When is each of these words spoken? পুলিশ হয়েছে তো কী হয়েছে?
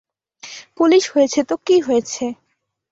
পুলিশ 0.77 1.03
হয়েছে 1.13 1.39
তো 1.43 1.55
কী 1.65 1.75
হয়েছে? 1.79 2.25